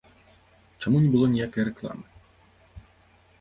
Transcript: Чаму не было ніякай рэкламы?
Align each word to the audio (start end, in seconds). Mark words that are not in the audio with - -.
Чаму 0.81 1.01
не 1.03 1.09
было 1.15 1.25
ніякай 1.33 1.63
рэкламы? 1.69 2.05